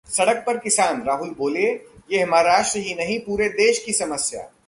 सड़क 0.07 0.43
पर 0.47 0.57
किसान, 0.57 1.03
राहुल 1.03 1.35
बोले- 1.37 1.77
ये 2.11 2.25
महाराष्ट्र 2.25 2.79
ही 2.79 2.95
नहीं 2.95 3.19
पूरे 3.19 3.49
देश 3.49 3.83
की 3.85 3.93
समस्या 3.93 4.51